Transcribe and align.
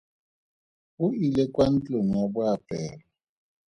O 1.03 1.05
ile 1.25 1.43
kwa 1.53 1.65
ntlong 1.73 2.09
ya 2.17 2.23
boapeelo. 2.33 3.05